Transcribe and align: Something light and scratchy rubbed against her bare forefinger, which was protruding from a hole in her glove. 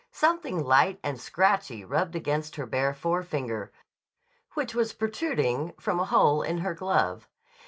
Something 0.09 0.59
light 0.65 0.99
and 1.03 1.21
scratchy 1.21 1.85
rubbed 1.85 2.15
against 2.15 2.55
her 2.55 2.65
bare 2.65 2.95
forefinger, 2.95 3.71
which 4.55 4.73
was 4.73 4.93
protruding 4.93 5.73
from 5.79 5.99
a 5.99 6.05
hole 6.05 6.41
in 6.41 6.57
her 6.57 6.73
glove. 6.73 7.29